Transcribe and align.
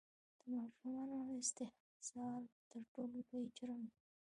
د 0.39 0.41
ماشومانو 0.55 1.17
استحصال 1.43 2.41
تر 2.71 2.81
ټولو 2.93 3.17
لوی 3.29 3.45
جرم 3.57 3.81
دی! 3.91 3.99